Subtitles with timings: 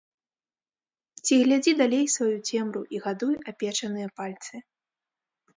[1.25, 4.55] Ці глядзі далей сваю цемру і гадуй апечаныя пальцы.